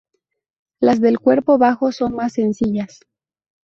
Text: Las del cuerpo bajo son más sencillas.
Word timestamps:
Las 0.79 0.99
del 0.99 1.19
cuerpo 1.19 1.59
bajo 1.59 1.91
son 1.91 2.15
más 2.15 2.33
sencillas. 2.33 3.01